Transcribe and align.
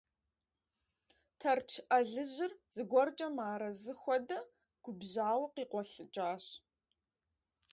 Тэрч 1.39 1.69
Ӏэлыжьыр, 1.87 2.51
зыгуэркӀэ 2.75 3.27
мыарэзы 3.35 3.93
хуэдэ, 4.01 4.39
губжьауэ 4.83 5.47
къикъуэлъыкӀащ… 5.53 6.45